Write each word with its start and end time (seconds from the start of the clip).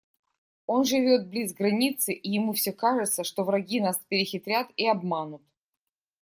Он 0.65 0.83
живет 0.83 1.27
близ 1.27 1.53
границы, 1.53 2.13
и 2.13 2.31
ему 2.31 2.53
все 2.53 2.73
кажется, 2.73 3.23
что 3.23 3.43
враги 3.43 3.79
нас 3.79 3.99
перехитрят 4.09 4.71
и 4.75 4.87
обманут. 4.87 5.43